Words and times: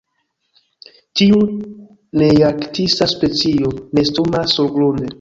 Tiu 1.21 1.41
nearktisa 2.23 3.11
specio 3.15 3.75
nestumas 3.97 4.61
surgrunde. 4.61 5.09